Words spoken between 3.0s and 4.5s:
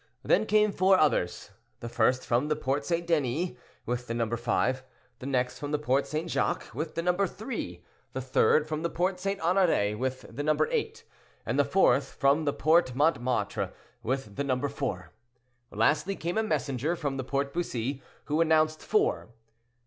Denis, with the number